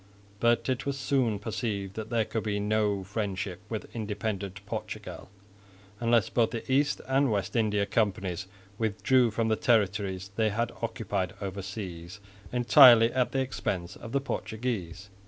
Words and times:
But 0.39 0.67
it 0.67 0.87
was 0.87 0.97
soon 0.97 1.37
perceived 1.37 1.93
that 1.93 2.09
there 2.09 2.25
could 2.25 2.41
be 2.41 2.59
no 2.59 3.03
friendship 3.03 3.59
with 3.69 3.85
independent 3.95 4.65
Portugal, 4.65 5.29
unless 5.99 6.27
both 6.27 6.49
the 6.49 6.71
East 6.71 7.01
and 7.07 7.29
West 7.31 7.55
India 7.55 7.85
Companies 7.85 8.47
withdrew 8.79 9.29
from 9.29 9.47
the 9.49 9.55
territories 9.55 10.31
they 10.37 10.49
had 10.49 10.71
occupied 10.81 11.33
overseas 11.39 12.19
entirely 12.51 13.13
at 13.13 13.31
the 13.31 13.41
expense 13.41 13.95
of 13.95 14.11
the 14.11 14.19
Portuguese. 14.21 15.11